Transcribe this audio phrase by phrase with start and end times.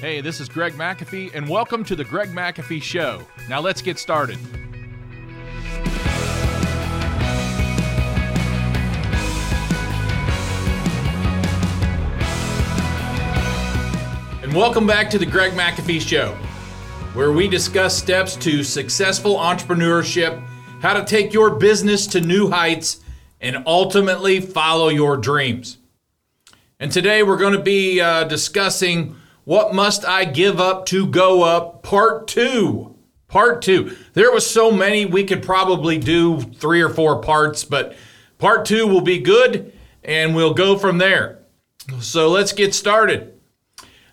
[0.00, 3.20] Hey, this is Greg McAfee, and welcome to the Greg McAfee Show.
[3.48, 4.38] Now let's get started.
[14.40, 16.36] And welcome back to the Greg McAfee Show,
[17.14, 20.40] where we discuss steps to successful entrepreneurship,
[20.80, 23.00] how to take your business to new heights,
[23.40, 25.78] and ultimately follow your dreams.
[26.78, 29.16] And today we're going to be uh, discussing
[29.48, 31.82] what must I give up to go up?
[31.82, 32.98] Part two.
[33.28, 33.96] Part two.
[34.12, 37.96] There was so many we could probably do three or four parts, but
[38.36, 39.72] part two will be good,
[40.04, 41.38] and we'll go from there.
[42.00, 43.40] So let's get started.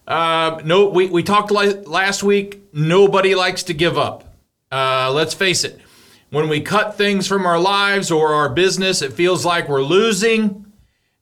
[0.07, 2.61] Uh, no, we, we talked last week.
[2.71, 4.33] Nobody likes to give up.
[4.71, 5.81] Uh, let's face it.
[6.29, 10.71] When we cut things from our lives or our business, it feels like we're losing.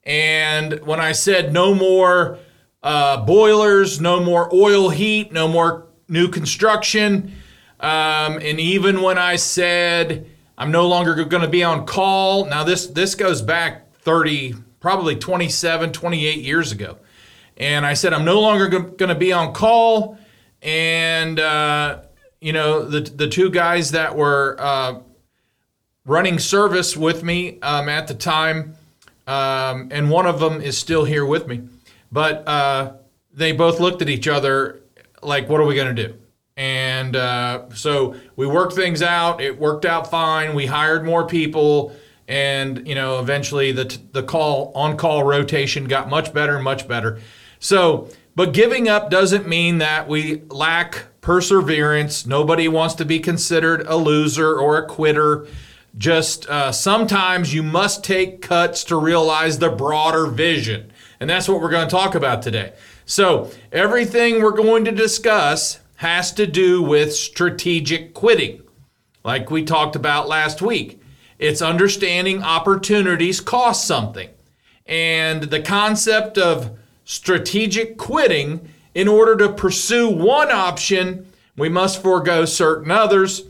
[0.03, 2.37] And when I said no more
[2.83, 7.33] uh, boilers, no more oil heat, no more new construction.
[7.79, 12.63] Um, and even when I said I'm no longer going to be on call, now
[12.63, 16.97] this this goes back 30, probably 27, 28 years ago.
[17.57, 20.17] And I said I'm no longer going to be on call.
[20.61, 22.03] And uh,
[22.43, 24.99] you know the the two guys that were uh,
[26.05, 28.75] running service with me um, at the time,
[29.25, 31.61] um, and one of them is still here with me.
[32.13, 32.93] But uh,
[33.33, 34.83] they both looked at each other
[35.23, 36.13] like, what are we going to do?
[36.55, 39.41] And uh, so we worked things out.
[39.41, 40.53] It worked out fine.
[40.53, 41.95] We hired more people.
[42.27, 47.19] And, you know, eventually the, the call on call rotation got much better much better.
[47.57, 52.27] So, but giving up doesn't mean that we lack perseverance.
[52.27, 55.47] Nobody wants to be considered a loser or a quitter.
[55.97, 60.91] Just uh, sometimes you must take cuts to realize the broader vision.
[61.23, 62.73] And that's what we're going to talk about today.
[63.05, 68.61] So, everything we're going to discuss has to do with strategic quitting,
[69.23, 71.01] like we talked about last week.
[71.39, 74.31] It's understanding opportunities cost something.
[74.85, 82.43] And the concept of strategic quitting, in order to pursue one option, we must forego
[82.43, 83.43] certain others.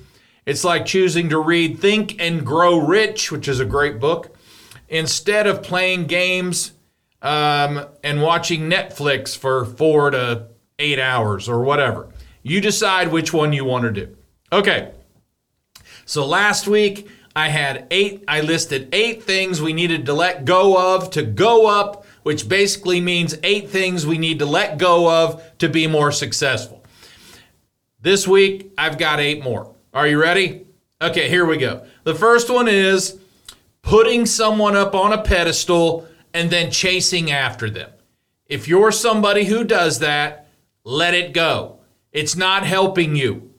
[0.45, 4.37] It's like choosing to read Think and Grow Rich, which is a great book,
[4.89, 6.73] instead of playing games
[7.23, 10.47] um, and watching Netflix for four to
[10.77, 12.09] eight hours or whatever.
[12.43, 14.15] You decide which one you want to do.
[14.51, 14.91] Okay.
[16.05, 20.95] So last week I had eight, I listed eight things we needed to let go
[20.95, 25.57] of to go up, which basically means eight things we need to let go of
[25.59, 26.83] to be more successful.
[28.01, 29.73] This week I've got eight more.
[29.93, 30.65] Are you ready?
[31.01, 31.85] Okay, here we go.
[32.03, 33.17] The first one is
[33.81, 37.91] putting someone up on a pedestal and then chasing after them.
[38.47, 40.47] If you're somebody who does that,
[40.83, 41.79] let it go.
[42.11, 43.53] It's not helping you.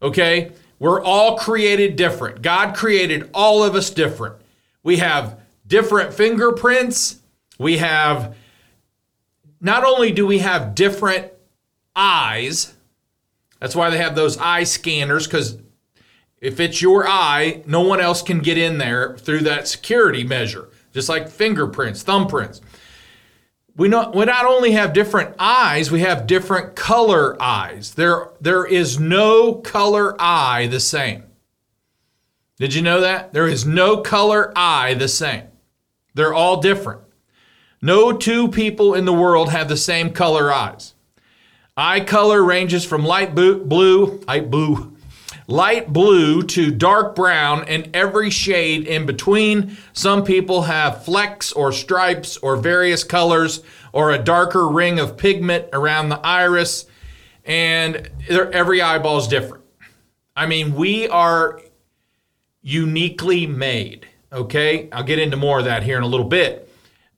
[0.00, 0.52] Okay?
[0.78, 2.42] We're all created different.
[2.42, 4.36] God created all of us different.
[4.82, 7.20] We have different fingerprints.
[7.58, 8.36] We have,
[9.60, 11.32] not only do we have different
[11.96, 12.74] eyes,
[13.60, 15.58] that's why they have those eye scanners, because
[16.40, 20.68] if it's your eye, no one else can get in there through that security measure
[20.98, 22.60] just like fingerprints, thumbprints.
[23.76, 27.94] We not, we not only have different eyes, we have different color eyes.
[27.94, 31.22] There, there is no color eye the same.
[32.58, 33.32] Did you know that?
[33.32, 35.44] There is no color eye the same.
[36.14, 37.02] They're all different.
[37.80, 40.94] No two people in the world have the same color eyes.
[41.76, 44.96] Eye color ranges from light blue, light blue,
[45.48, 49.76] light blue to dark brown and every shade in between.
[49.94, 55.66] Some people have flecks or stripes or various colors or a darker ring of pigment
[55.72, 56.84] around the iris,
[57.44, 59.64] and every eyeball is different.
[60.36, 61.62] I mean, we are
[62.60, 64.90] uniquely made, okay?
[64.92, 66.70] I'll get into more of that here in a little bit.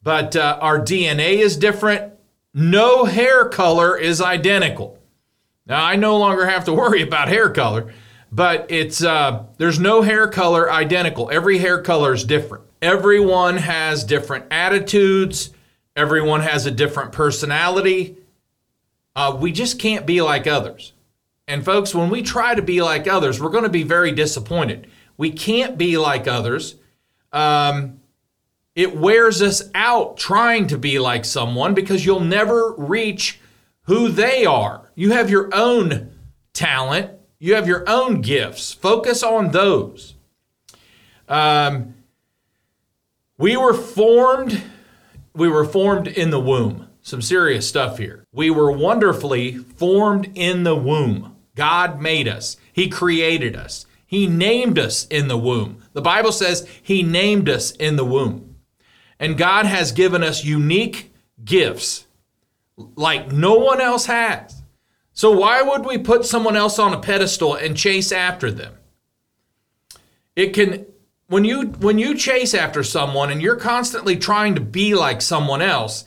[0.03, 2.15] But uh, our DNA is different.
[2.55, 4.99] No hair color is identical.
[5.67, 7.93] Now, I no longer have to worry about hair color
[8.33, 11.31] but it's uh, there's no hair color identical.
[11.31, 12.65] Every hair color is different.
[12.81, 15.51] Everyone has different attitudes.
[15.97, 18.17] Everyone has a different personality.
[19.17, 20.93] Uh, we just can't be like others.
[21.49, 24.87] And folks, when we try to be like others, we're going to be very disappointed.
[25.17, 26.77] We can't be like others.
[27.33, 28.01] Um,
[28.77, 33.41] it wears us out trying to be like someone because you'll never reach
[33.83, 34.91] who they are.
[34.95, 36.13] You have your own
[36.53, 38.73] talent you have your own gifts.
[38.73, 40.15] Focus on those.
[41.29, 41.95] Um,
[43.39, 44.63] we were formed.
[45.35, 46.87] We were formed in the womb.
[47.03, 48.27] some serious stuff here.
[48.31, 51.35] We were wonderfully formed in the womb.
[51.57, 55.83] God made us, He created us, He named us in the womb.
[55.95, 58.57] The Bible says He named us in the womb.
[59.19, 61.13] And God has given us unique
[61.43, 62.07] gifts
[62.77, 64.60] like no one else has.
[65.21, 68.73] So, why would we put someone else on a pedestal and chase after them?
[70.35, 70.87] It can
[71.27, 75.61] when you when you chase after someone and you're constantly trying to be like someone
[75.61, 76.07] else,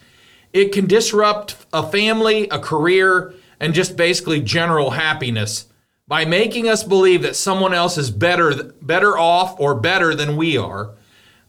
[0.51, 5.67] it can disrupt a family, a career, and just basically general happiness
[6.07, 10.57] by making us believe that someone else is better better off or better than we
[10.57, 10.95] are.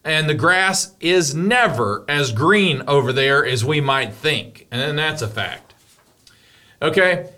[0.05, 4.67] And the grass is never as green over there as we might think.
[4.71, 5.73] And that's a fact.
[6.83, 7.31] Okay?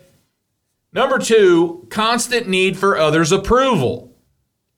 [0.93, 4.15] Number 2, constant need for others' approval.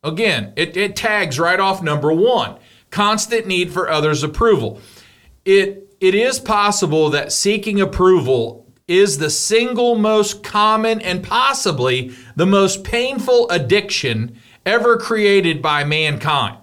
[0.04, 2.58] Again, it, it tags right off number 1.
[2.90, 4.82] Constant need for others' approval.
[5.46, 12.46] It it is possible that seeking approval is the single most common and possibly the
[12.46, 14.36] most painful addiction
[14.66, 16.58] ever created by mankind.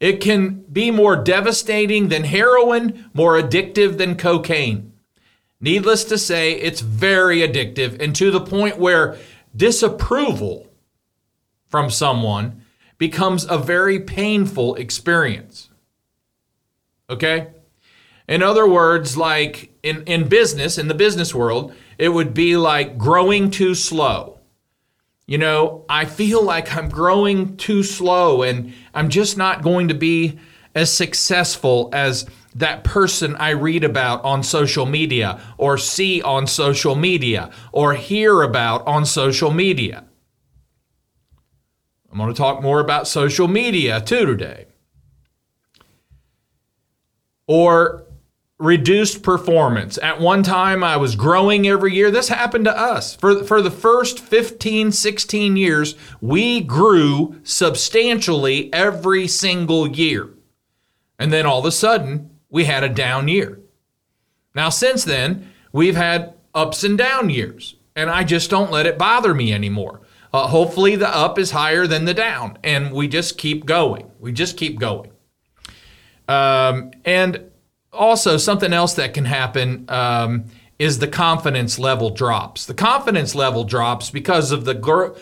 [0.00, 4.92] It can be more devastating than heroin, more addictive than cocaine.
[5.64, 9.16] Needless to say, it's very addictive and to the point where
[9.56, 10.68] disapproval
[11.68, 12.60] from someone
[12.98, 15.70] becomes a very painful experience.
[17.08, 17.48] Okay?
[18.28, 22.98] In other words, like in, in business, in the business world, it would be like
[22.98, 24.40] growing too slow.
[25.24, 29.94] You know, I feel like I'm growing too slow and I'm just not going to
[29.94, 30.38] be
[30.74, 36.94] as successful as that person I read about on social media or see on social
[36.94, 40.04] media or hear about on social media.
[42.10, 44.66] I'm going to talk more about social media too today.
[47.46, 48.04] Or
[48.58, 49.98] reduced performance.
[49.98, 52.10] At one time, I was growing every year.
[52.10, 53.16] This happened to us.
[53.16, 60.30] For, for the first 15, 16 years, we grew substantially every single year.
[61.18, 63.58] And then all of a sudden, we had a down year.
[64.54, 68.96] Now, since then, we've had ups and down years, and I just don't let it
[68.96, 70.02] bother me anymore.
[70.32, 74.08] Uh, hopefully, the up is higher than the down, and we just keep going.
[74.20, 75.10] We just keep going.
[76.28, 77.50] Um, and
[77.92, 80.44] also something else that can happen um,
[80.78, 82.66] is the confidence level drops.
[82.66, 85.14] The confidence level drops because of the gr-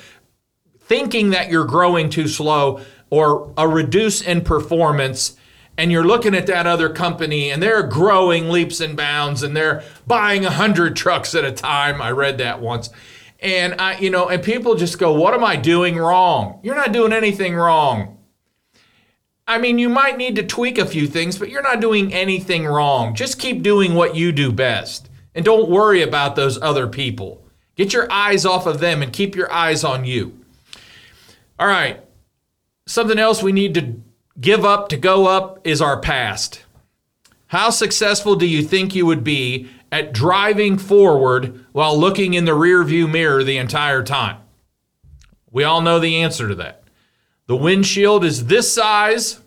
[0.80, 5.38] thinking that you're growing too slow or a reduce in performance
[5.78, 9.82] and you're looking at that other company and they're growing leaps and bounds and they're
[10.06, 12.90] buying 100 trucks at a time i read that once
[13.40, 16.92] and i you know and people just go what am i doing wrong you're not
[16.92, 18.18] doing anything wrong
[19.44, 22.64] I mean, you might need to tweak a few things, but you're not doing anything
[22.64, 23.14] wrong.
[23.14, 27.44] Just keep doing what you do best and don't worry about those other people.
[27.74, 30.38] Get your eyes off of them and keep your eyes on you.
[31.58, 32.02] All right.
[32.86, 34.00] Something else we need to
[34.40, 36.64] give up to go up is our past.
[37.48, 42.52] How successful do you think you would be at driving forward while looking in the
[42.52, 44.38] rearview mirror the entire time?
[45.50, 46.82] We all know the answer to that.
[47.46, 49.40] The windshield is this size,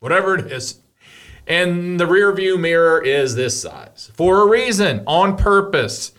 [0.00, 0.80] whatever it is,
[1.46, 6.12] and the rear view mirror is this size for a reason, on purpose.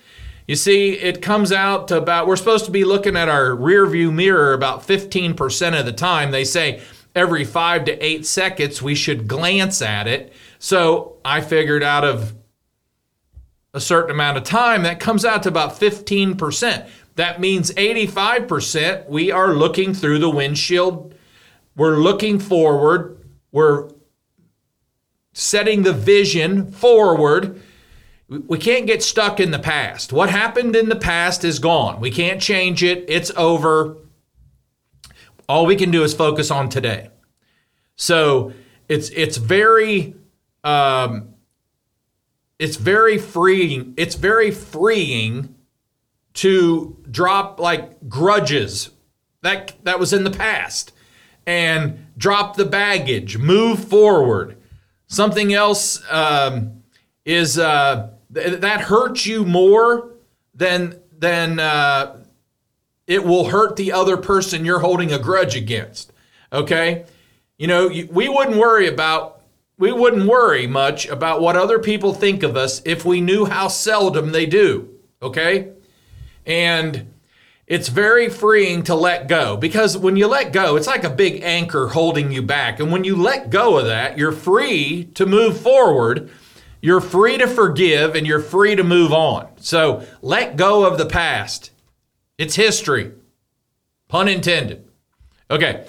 [0.47, 3.85] You see, it comes out to about, we're supposed to be looking at our rear
[3.85, 6.31] view mirror about 15% of the time.
[6.31, 6.81] They say
[7.16, 10.33] every five to eight seconds we should glance at it.
[10.59, 12.35] So I figured out of
[13.73, 16.89] a certain amount of time, that comes out to about 15%.
[17.16, 21.13] That means 85% we are looking through the windshield.
[21.75, 23.23] We're looking forward.
[23.51, 23.89] We're
[25.33, 27.61] setting the vision forward.
[28.28, 30.13] We can't get stuck in the past.
[30.13, 31.99] What happened in the past is gone.
[31.99, 33.06] We can't change it.
[33.07, 33.97] It's over.
[35.49, 37.09] All we can do is focus on today.
[37.95, 38.53] So
[38.87, 40.15] it's it's very
[40.63, 41.33] um,
[42.59, 43.95] it's very freeing.
[43.97, 45.56] It's very freeing
[46.35, 48.91] to drop like grudges
[49.41, 50.94] that that was in the past
[51.45, 54.56] and drop the baggage move forward
[55.07, 56.83] something else um,
[57.25, 60.11] is uh, th- that hurts you more
[60.53, 62.19] than than uh,
[63.09, 66.13] it will hurt the other person you're holding a grudge against
[66.54, 67.06] okay
[67.57, 69.42] you know we wouldn't worry about
[69.78, 73.68] we wouldn't worry much about what other people think of us if we knew how
[73.68, 74.87] seldom they do
[75.21, 75.71] okay
[76.45, 77.11] and
[77.68, 81.44] it's very freeing to let go because when you let go, it's like a big
[81.44, 82.80] anchor holding you back.
[82.80, 86.31] And when you let go of that, you're free to move forward
[86.81, 89.49] You're free to forgive and you're free to move on.
[89.57, 91.71] So let go of the past.
[92.39, 93.11] It's history.
[94.07, 94.87] Pun intended.
[95.51, 95.85] Okay.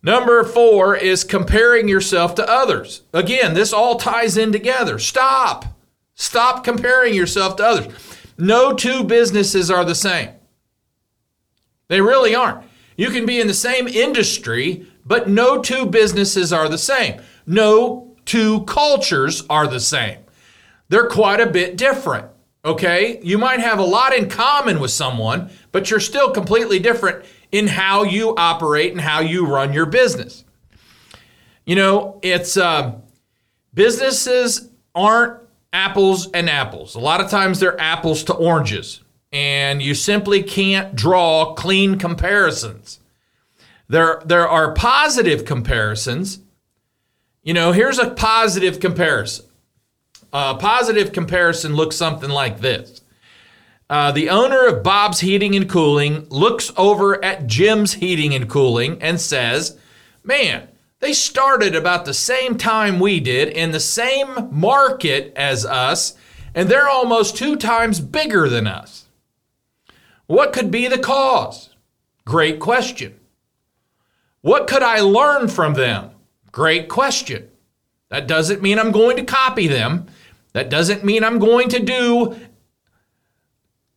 [0.00, 3.02] Number four is comparing yourself to others.
[3.12, 5.00] Again, this all ties in together.
[5.00, 5.66] Stop.
[6.14, 7.94] Stop comparing yourself to others.
[8.38, 10.30] No two businesses are the same.
[11.88, 12.64] They really aren't.
[12.96, 17.20] You can be in the same industry, but no two businesses are the same.
[17.44, 20.18] No two cultures are the same.
[20.88, 22.26] They're quite a bit different.
[22.64, 23.20] Okay?
[23.22, 27.66] You might have a lot in common with someone, but you're still completely different in
[27.66, 30.44] how you operate and how you run your business.
[31.66, 32.94] You know, it's uh,
[33.74, 35.40] businesses aren't
[35.72, 36.94] apples and apples.
[36.94, 39.00] A lot of times they're apples to oranges,
[39.32, 43.00] and you simply can't draw clean comparisons.
[43.88, 46.40] There, there are positive comparisons.
[47.42, 49.46] You know, here's a positive comparison.
[50.32, 53.02] A positive comparison looks something like this.
[53.90, 59.02] Uh, the owner of Bob's Heating and Cooling looks over at Jim's Heating and Cooling
[59.02, 59.78] and says,
[60.24, 60.68] Man,
[61.00, 66.14] they started about the same time we did in the same market as us,
[66.54, 69.06] and they're almost two times bigger than us.
[70.26, 71.74] What could be the cause?
[72.24, 73.18] Great question.
[74.40, 76.12] What could I learn from them?
[76.50, 77.50] Great question.
[78.08, 80.06] That doesn't mean I'm going to copy them.
[80.52, 82.36] That doesn't mean I'm going to do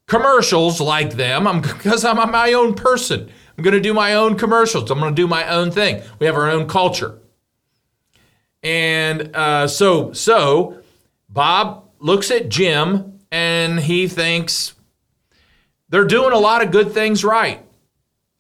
[0.08, 1.48] commercials like them.
[1.48, 3.30] I'm because I'm my own person.
[3.58, 4.90] I'm going to do my own commercials.
[4.92, 6.02] I'm going to do my own thing.
[6.20, 7.20] We have our own culture.
[8.64, 10.82] And uh, so, so
[11.30, 14.74] Bob looks at Jim and he thinks
[15.90, 17.62] they're doing a lot of good things right.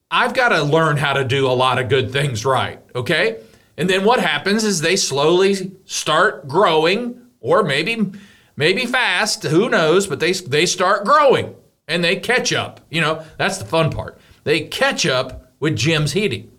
[0.09, 2.79] I've got to learn how to do a lot of good things right.
[2.95, 3.37] Okay.
[3.77, 8.11] And then what happens is they slowly start growing, or maybe
[8.55, 11.55] maybe fast, who knows, but they they start growing
[11.87, 12.81] and they catch up.
[12.89, 14.19] You know, that's the fun part.
[14.43, 16.51] They catch up with Jim's heating.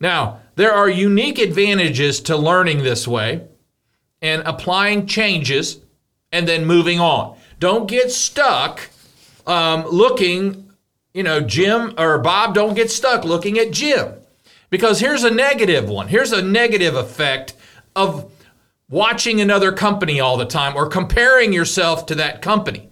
[0.00, 3.46] Now, there are unique advantages to learning this way
[4.20, 5.80] and applying changes
[6.30, 7.36] and then moving on.
[7.58, 8.88] Don't get stuck
[9.46, 10.72] um, looking,
[11.14, 14.14] you know, Jim or Bob, don't get stuck looking at Jim.
[14.70, 16.08] Because here's a negative one.
[16.08, 17.54] Here's a negative effect
[17.94, 18.31] of
[18.92, 22.90] watching another company all the time or comparing yourself to that company.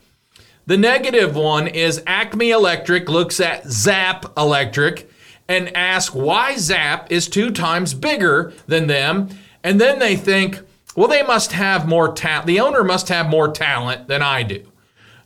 [0.65, 5.11] The negative one is Acme Electric looks at Zap Electric
[5.47, 9.29] and asks why Zap is two times bigger than them.
[9.63, 10.61] And then they think,
[10.97, 12.47] well, they must have more talent.
[12.47, 14.65] The owner must have more talent than I do.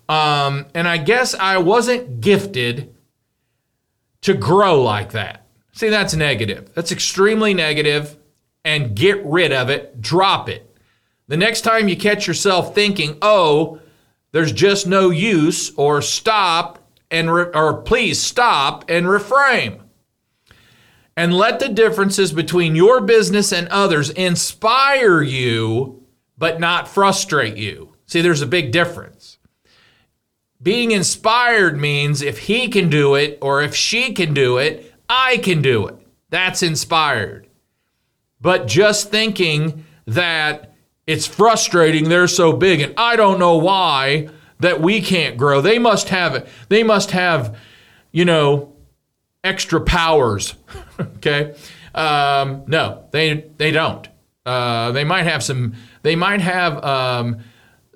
[0.08, 2.92] Um, and I guess I wasn't gifted
[4.22, 5.46] to grow like that.
[5.72, 6.74] See, that's negative.
[6.74, 8.16] That's extremely negative,
[8.64, 10.76] and get rid of it, drop it.
[11.28, 13.80] The next time you catch yourself thinking, oh,
[14.32, 19.80] there's just no use, or stop and, re- or please stop and reframe.
[21.16, 26.02] And let the differences between your business and others inspire you,
[26.36, 27.94] but not frustrate you.
[28.06, 29.38] See, there's a big difference.
[30.60, 35.36] Being inspired means if he can do it or if she can do it, I
[35.38, 35.96] can do it.
[36.30, 37.43] That's inspired.
[38.44, 40.74] But just thinking that
[41.06, 44.28] it's frustrating, they're so big, and I don't know why
[44.60, 45.62] that we can't grow.
[45.62, 46.46] They must have it.
[46.68, 47.56] They must have,
[48.12, 48.74] you know,
[49.42, 50.56] extra powers.
[51.00, 51.54] okay.
[51.94, 54.06] Um, no, they they don't.
[54.44, 55.72] Uh, they might have some.
[56.02, 57.38] They might have um,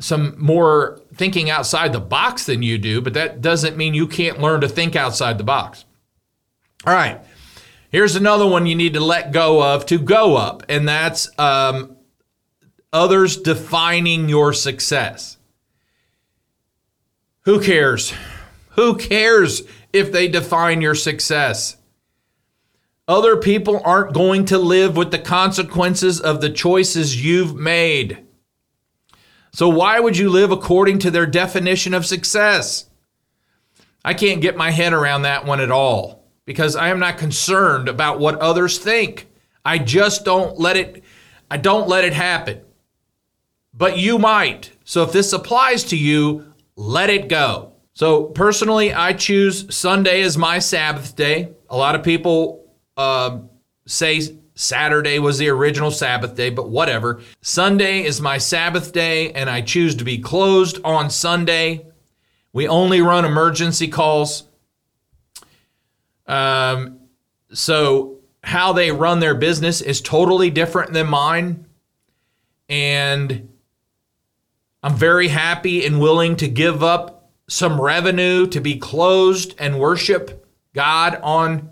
[0.00, 4.40] some more thinking outside the box than you do, but that doesn't mean you can't
[4.40, 5.85] learn to think outside the box.
[6.87, 7.21] All right.
[7.90, 11.97] Here's another one you need to let go of to go up, and that's um,
[12.92, 15.38] others defining your success.
[17.42, 18.12] Who cares?
[18.73, 21.78] Who cares if they define your success?
[23.07, 28.18] Other people aren't going to live with the consequences of the choices you've made.
[29.54, 32.90] So, why would you live according to their definition of success?
[34.04, 36.17] I can't get my head around that one at all
[36.49, 39.28] because I am not concerned about what others think.
[39.67, 41.05] I just don't let it
[41.50, 42.62] I don't let it happen.
[43.75, 44.73] But you might.
[44.83, 47.75] So if this applies to you, let it go.
[47.93, 51.50] So personally, I choose Sunday as my Sabbath day.
[51.69, 52.64] A lot of people
[52.97, 53.40] uh,
[53.87, 54.23] say
[54.55, 57.21] Saturday was the original Sabbath day, but whatever.
[57.43, 61.87] Sunday is my Sabbath day, and I choose to be closed on Sunday.
[62.55, 64.48] We only run emergency calls.
[66.28, 67.00] Um,
[67.52, 71.66] so how they run their business is totally different than mine.
[72.68, 73.49] And
[74.82, 80.47] I'm very happy and willing to give up some revenue to be closed and worship
[80.75, 81.70] God on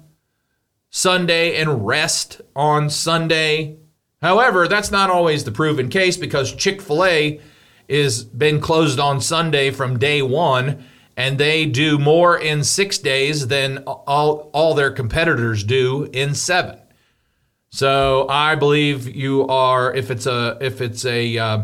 [0.90, 3.76] Sunday and rest on Sunday.
[4.22, 7.40] However, that's not always the proven case because Chick fil A
[7.86, 10.84] is been closed on Sunday from day one,
[11.16, 16.78] and they do more in six days than all, all their competitors do in seven.
[17.70, 21.62] So I believe you are if it's a if it's a uh,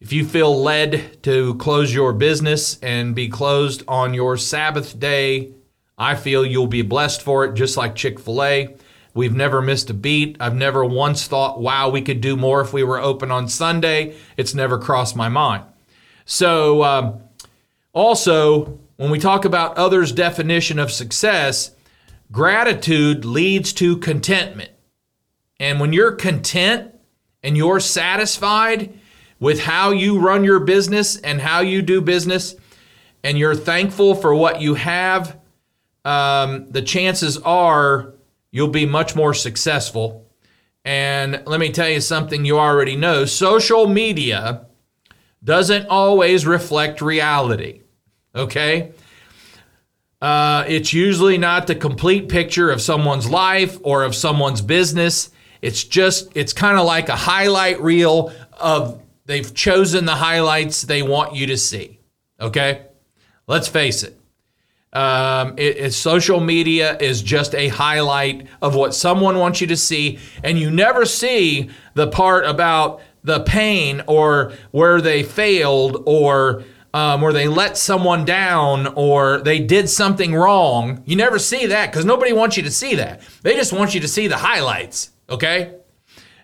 [0.00, 5.52] if you feel led to close your business and be closed on your Sabbath day,
[5.98, 8.76] I feel you'll be blessed for it, just like Chick fil A.
[9.12, 10.36] We've never missed a beat.
[10.40, 14.14] I've never once thought, wow, we could do more if we were open on Sunday.
[14.36, 15.64] It's never crossed my mind.
[16.24, 17.20] So, um,
[17.92, 21.74] also, when we talk about others' definition of success,
[22.30, 24.70] gratitude leads to contentment.
[25.58, 26.94] And when you're content
[27.42, 28.98] and you're satisfied
[29.38, 32.54] with how you run your business and how you do business,
[33.22, 35.38] and you're thankful for what you have,
[36.04, 38.14] um, the chances are
[38.50, 40.26] you'll be much more successful.
[40.84, 44.66] And let me tell you something you already know social media
[45.42, 47.82] doesn't always reflect reality.
[48.34, 48.92] Okay?
[50.20, 55.30] Uh, it's usually not the complete picture of someone's life or of someone's business.
[55.62, 61.02] It's just, it's kind of like a highlight reel of they've chosen the highlights they
[61.02, 62.00] want you to see.
[62.38, 62.86] Okay?
[63.46, 64.16] Let's face it.
[64.92, 69.76] Um, it, it, social media is just a highlight of what someone wants you to
[69.76, 76.64] see, and you never see the part about the pain or where they failed or
[76.92, 81.02] um, where they let someone down or they did something wrong.
[81.06, 83.22] You never see that because nobody wants you to see that.
[83.42, 85.10] They just want you to see the highlights.
[85.28, 85.74] Okay.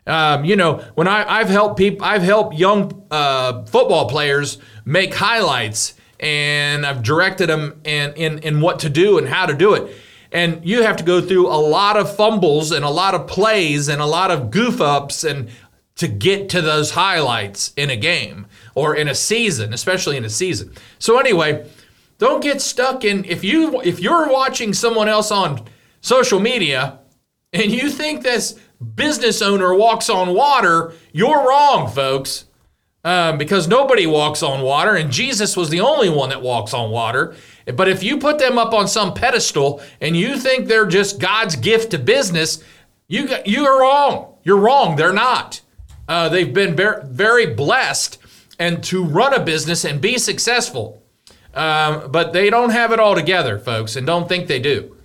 [0.07, 5.13] Um, you know, when I, have helped people, I've helped young uh, football players make
[5.13, 9.75] highlights and I've directed them in, in, in what to do and how to do
[9.75, 9.97] it.
[10.31, 13.89] And you have to go through a lot of fumbles and a lot of plays
[13.89, 15.49] and a lot of goof ups and
[15.97, 20.31] to get to those highlights in a game or in a season, especially in a
[20.31, 20.73] season.
[20.99, 21.69] So anyway,
[22.19, 25.67] don't get stuck in if you if you're watching someone else on
[26.01, 26.99] social media
[27.53, 28.59] and you think this
[28.95, 32.47] business owner walks on water, you're wrong, folks
[33.07, 36.91] um, because nobody walks on water, and Jesus was the only one that walks on
[36.91, 37.37] water.
[37.65, 41.55] But if you put them up on some pedestal and you think they're just God's
[41.55, 42.65] gift to business,
[43.07, 44.35] you you are wrong.
[44.43, 44.97] You're wrong.
[44.97, 45.61] They're not.
[46.09, 48.19] Uh, they've been very, very blessed
[48.59, 51.03] and to run a business and be successful.
[51.55, 54.97] Um, but they don't have it all together, folks, and don't think they do.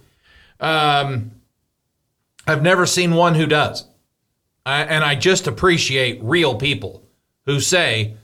[0.60, 1.32] Um,
[2.46, 3.86] I've never seen one who does.
[4.66, 7.04] I, and I just appreciate real people
[7.46, 8.16] who say,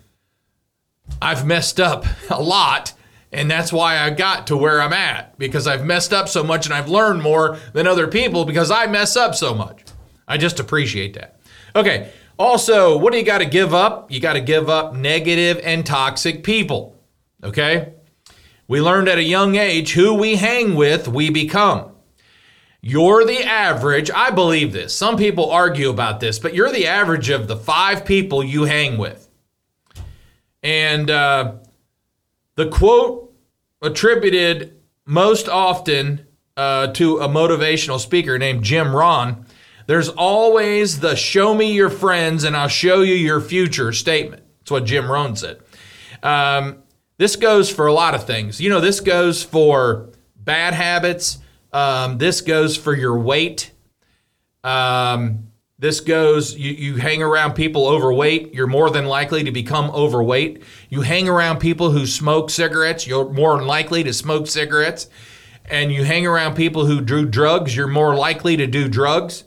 [1.21, 2.93] I've messed up a lot,
[3.31, 6.65] and that's why I got to where I'm at because I've messed up so much
[6.65, 9.83] and I've learned more than other people because I mess up so much.
[10.27, 11.39] I just appreciate that.
[11.75, 14.11] Okay, also, what do you got to give up?
[14.11, 16.95] You got to give up negative and toxic people.
[17.43, 17.93] Okay?
[18.67, 21.91] We learned at a young age who we hang with, we become.
[22.81, 24.11] You're the average.
[24.11, 24.95] I believe this.
[24.95, 28.97] Some people argue about this, but you're the average of the five people you hang
[28.97, 29.27] with.
[30.61, 31.55] And uh,
[32.55, 33.33] the quote
[33.81, 39.45] attributed most often uh, to a motivational speaker named Jim Rohn
[39.87, 44.43] there's always the show me your friends and I'll show you your future statement.
[44.59, 45.59] That's what Jim Rohn said.
[46.21, 46.83] Um,
[47.17, 48.61] this goes for a lot of things.
[48.61, 51.39] You know, this goes for bad habits
[51.73, 53.71] um, this goes for your weight.
[54.63, 59.91] Um, this goes, you, you hang around people overweight, you're more than likely to become
[59.91, 60.63] overweight.
[60.89, 65.07] You hang around people who smoke cigarettes, you're more than likely to smoke cigarettes.
[65.65, 69.43] And you hang around people who do drugs, you're more likely to do drugs.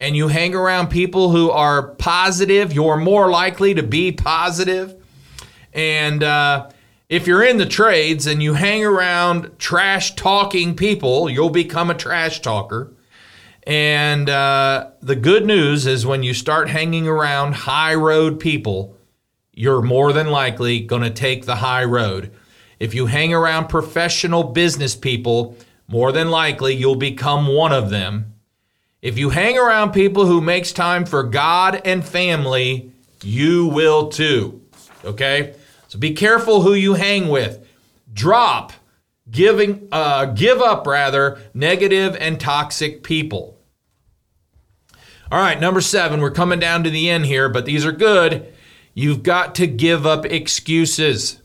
[0.00, 4.94] And you hang around people who are positive, you're more likely to be positive.
[5.72, 6.70] And, uh,
[7.08, 11.94] if you're in the trades and you hang around trash talking people, you'll become a
[11.94, 12.92] trash talker.
[13.66, 18.96] And uh, the good news is when you start hanging around high road people,
[19.54, 22.30] you're more than likely going to take the high road.
[22.78, 25.56] If you hang around professional business people,
[25.86, 28.27] more than likely you'll become one of them.
[29.00, 34.62] If you hang around people who makes time for God and family, you will too.
[35.04, 35.54] Okay?
[35.86, 37.66] So be careful who you hang with.
[38.12, 38.72] Drop,
[39.30, 43.58] giving, uh, give up rather, negative and toxic people.
[45.30, 48.52] All right, number seven, we're coming down to the end here, but these are good.
[48.94, 51.40] You've got to give up excuses.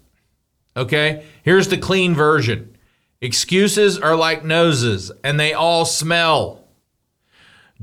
[0.75, 1.25] Okay?
[1.43, 2.75] Here's the clean version
[3.21, 6.62] excuses are like noses, and they all smell.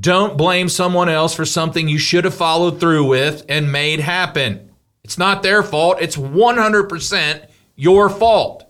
[0.01, 4.71] Don't blame someone else for something you should have followed through with and made happen.
[5.03, 8.65] It's not their fault, it's 100% your fault.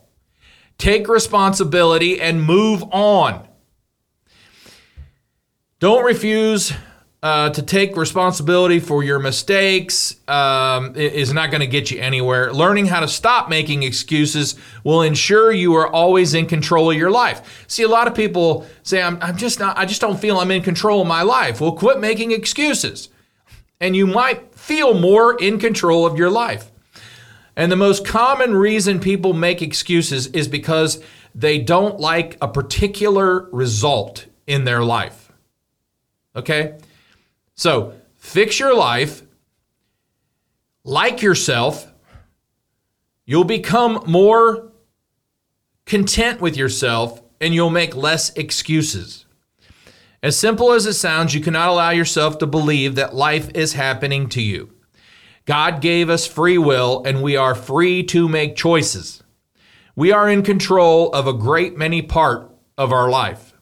[0.78, 3.48] Take responsibility and move on.
[5.80, 6.74] Don't refuse
[7.24, 12.52] uh, to take responsibility for your mistakes um, is not going to get you anywhere.
[12.52, 17.12] Learning how to stop making excuses will ensure you are always in control of your
[17.12, 17.64] life.
[17.68, 20.50] See, a lot of people say, I'm, I'm just not, I just don't feel I'm
[20.50, 21.62] in control of my life.
[21.62, 23.10] Well, quit making excuses.
[23.80, 26.72] And you might feel more in control of your life.
[27.56, 31.04] And the most common reason people make excuses is because
[31.36, 35.32] they don't like a particular result in their life.
[36.36, 36.78] Okay?
[37.62, 39.22] So fix your life,
[40.84, 41.94] like yourself,
[43.24, 44.72] you'll become more
[45.86, 49.28] content with yourself and you'll make less excuses.
[50.24, 54.28] As simple as it sounds, you cannot allow yourself to believe that life is happening
[54.30, 54.74] to you.
[55.46, 59.22] God gave us free will and we are free to make choices.
[59.96, 63.54] We are in control of a great many part of our life.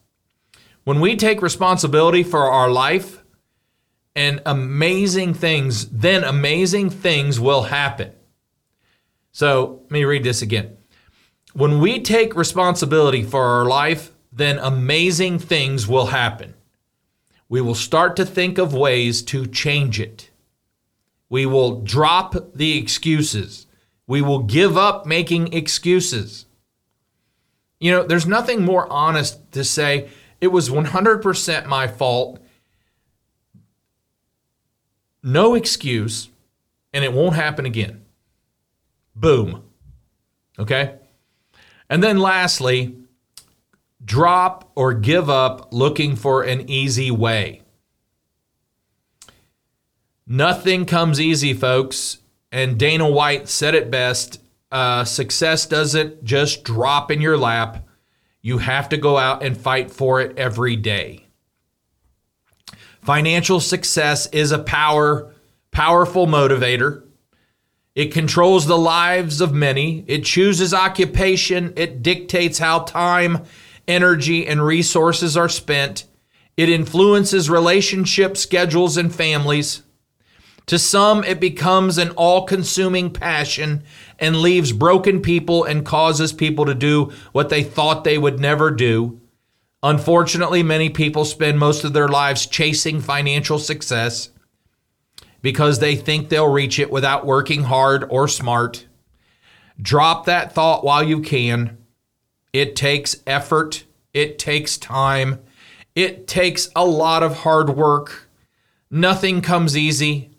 [0.86, 3.19] When we take responsibility for our life,
[4.16, 8.12] and amazing things, then amazing things will happen.
[9.32, 10.78] So let me read this again.
[11.54, 16.54] When we take responsibility for our life, then amazing things will happen.
[17.48, 20.30] We will start to think of ways to change it.
[21.30, 23.66] We will drop the excuses.
[24.06, 26.46] We will give up making excuses.
[27.80, 30.10] You know, there's nothing more honest to say
[30.42, 32.40] it was 100% my fault
[35.24, 36.30] no excuse,
[36.94, 38.06] and it won't happen again.
[39.16, 39.64] Boom.
[40.58, 40.96] Okay?
[41.90, 42.96] And then lastly,
[44.04, 47.62] drop or give up looking for an easy way.
[50.28, 52.20] Nothing comes easy, folks.
[52.52, 57.88] And Dana White said it best uh, success doesn't just drop in your lap,
[58.42, 61.26] you have to go out and fight for it every day.
[63.10, 65.34] Financial success is a power,
[65.72, 67.02] powerful motivator.
[67.96, 70.06] It controls the lives of many.
[70.06, 71.74] It chooses occupation.
[71.76, 73.46] It dictates how time,
[73.88, 76.06] energy, and resources are spent.
[76.56, 79.82] It influences relationships, schedules and families.
[80.68, 83.82] To some, it becomes an all consuming passion
[84.20, 88.70] and leaves broken people and causes people to do what they thought they would never
[88.70, 89.20] do.
[89.82, 94.30] Unfortunately, many people spend most of their lives chasing financial success
[95.42, 98.86] because they think they'll reach it without working hard or smart.
[99.82, 101.78] Drop that thought while you can.
[102.52, 105.40] It takes effort, it takes time,
[105.96, 108.30] it takes a lot of hard work.
[108.92, 110.32] Nothing comes easy.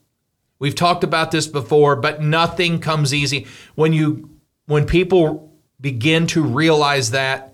[0.59, 3.46] We've talked about this before, but nothing comes easy.
[3.74, 4.29] When you
[4.66, 7.50] when people begin to realize that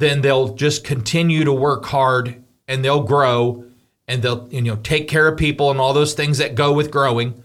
[0.00, 3.64] then they'll just continue to work hard and they'll grow
[4.08, 6.90] and they'll you know take care of people and all those things that go with
[6.90, 7.44] growing.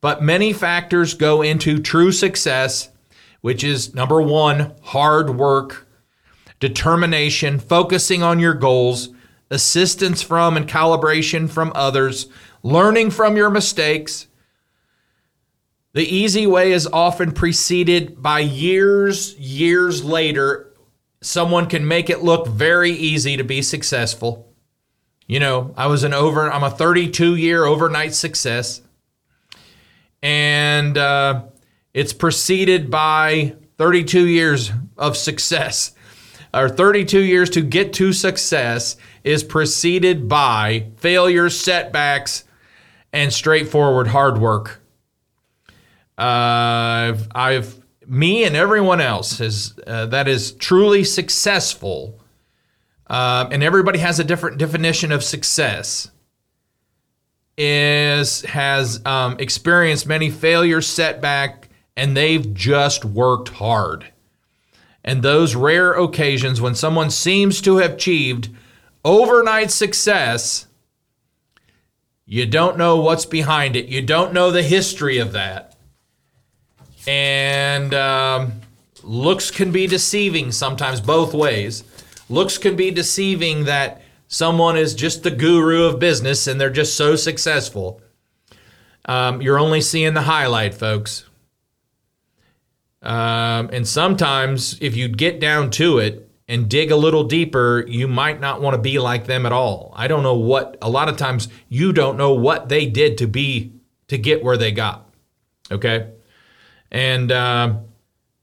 [0.00, 2.88] But many factors go into true success,
[3.42, 5.86] which is number 1, hard work,
[6.58, 9.10] determination, focusing on your goals,
[9.50, 12.28] assistance from and calibration from others,
[12.62, 14.26] learning from your mistakes.
[15.92, 20.69] The easy way is often preceded by years, years later
[21.22, 24.52] someone can make it look very easy to be successful.
[25.26, 28.82] You know, I was an over, I'm a 32 year overnight success.
[30.22, 31.44] And uh,
[31.94, 35.94] it's preceded by 32 years of success.
[36.52, 42.44] Or 32 years to get to success is preceded by failures, setbacks,
[43.12, 44.80] and straightforward hard work.
[46.18, 47.79] Uh, I've, I've
[48.10, 52.20] me and everyone else is uh, that is truly successful,
[53.06, 56.10] uh, and everybody has a different definition of success.
[57.56, 64.06] Is has um, experienced many failures, setback, and they've just worked hard.
[65.04, 68.48] And those rare occasions when someone seems to have achieved
[69.04, 70.66] overnight success,
[72.26, 73.86] you don't know what's behind it.
[73.86, 75.69] You don't know the history of that
[77.06, 78.52] and um,
[79.02, 81.84] looks can be deceiving sometimes both ways.
[82.28, 86.96] Looks can be deceiving that someone is just the guru of business and they're just
[86.96, 88.00] so successful.
[89.06, 91.24] um, you're only seeing the highlight, folks.
[93.02, 98.06] Um, and sometimes, if you get down to it and dig a little deeper, you
[98.06, 99.92] might not want to be like them at all.
[99.96, 103.26] I don't know what, a lot of times, you don't know what they did to
[103.26, 103.72] be,
[104.08, 105.08] to get where they got.
[105.70, 106.10] Okay.
[106.90, 107.78] And uh,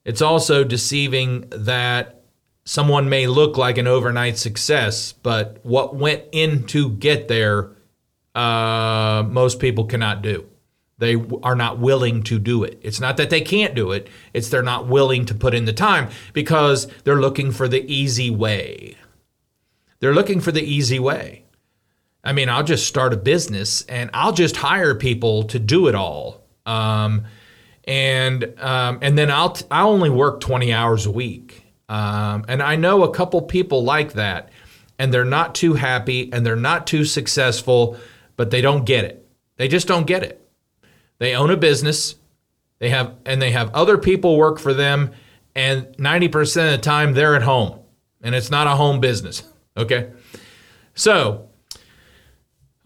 [0.06, 2.22] it's also deceiving that
[2.64, 7.72] someone may look like an overnight success, but what went in to get there,
[8.36, 10.48] uh, most people cannot do.
[10.98, 12.80] They are not willing to do it.
[12.82, 15.74] It's not that they can't do it, it's they're not willing to put in the
[15.74, 18.96] time because they're looking for the easy way.
[20.00, 21.46] They're looking for the easy way.
[22.24, 25.96] I mean, I'll just start a business and I'll just hire people to do it
[25.96, 26.42] all.
[26.66, 27.26] Um,
[27.88, 31.64] and um, and then I'll t- I only work 20 hours a week.
[31.90, 34.50] Um, and I know a couple people like that,
[35.00, 37.98] and they're not too happy and they're not too successful,
[38.36, 39.26] but they don't get it.
[39.56, 40.46] They just don't get it.
[41.20, 42.16] They own a business.
[42.80, 45.12] They have and they have other people work for them
[45.56, 47.80] and 90% of the time they're at home
[48.22, 49.44] and it's not a home business,
[49.78, 50.12] okay?
[50.94, 51.47] So,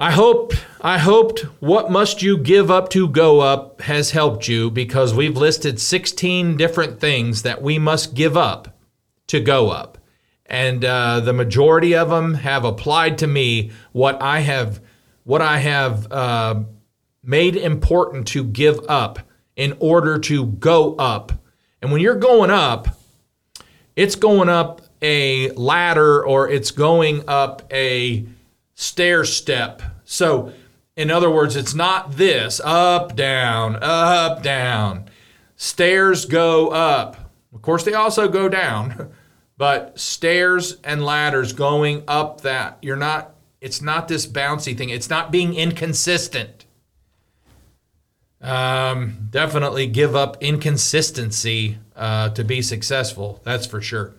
[0.02, 4.72] I hope I hoped what must you give up to go up has helped you
[4.72, 8.80] because we've listed 16 different things that we must give up
[9.28, 10.00] to go up.
[10.48, 14.82] And uh, the majority of them have applied to me what I have
[15.24, 16.64] what I have uh,
[17.24, 19.20] made important to give up
[19.56, 21.32] in order to go up.
[21.80, 22.88] And when you're going up,
[23.96, 28.26] it's going up a ladder or it's going up a
[28.74, 29.84] stair step.
[30.12, 30.52] So,
[30.98, 35.06] in other words, it's not this up, down, up, down.
[35.56, 37.32] Stairs go up.
[37.54, 39.14] Of course, they also go down,
[39.58, 42.78] but stairs and ladders going up that.
[42.82, 44.90] You're not, it's not this bouncy thing.
[44.90, 46.66] It's not being inconsistent.
[48.42, 53.40] Um, definitely give up inconsistency uh, to be successful.
[53.46, 54.14] That's for sure.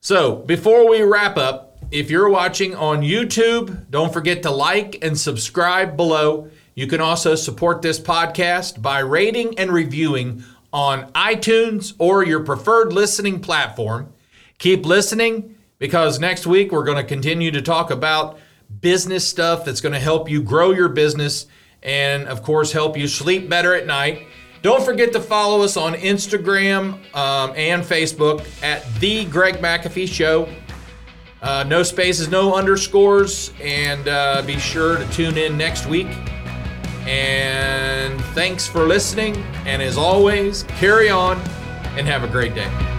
[0.00, 5.18] So, before we wrap up, if you're watching on YouTube, don't forget to like and
[5.18, 6.50] subscribe below.
[6.74, 12.92] You can also support this podcast by rating and reviewing on iTunes or your preferred
[12.92, 14.12] listening platform.
[14.58, 18.38] Keep listening because next week we're going to continue to talk about
[18.80, 21.46] business stuff that's going to help you grow your business
[21.82, 24.26] and, of course, help you sleep better at night.
[24.62, 30.48] Don't forget to follow us on Instagram um, and Facebook at The Greg McAfee Show.
[31.42, 36.08] Uh, no spaces, no underscores, and uh, be sure to tune in next week.
[37.06, 39.36] And thanks for listening.
[39.64, 41.38] And as always, carry on
[41.96, 42.95] and have a great day.